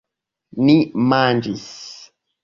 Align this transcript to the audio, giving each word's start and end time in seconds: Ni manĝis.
Ni 0.69 0.77
manĝis. 1.11 1.67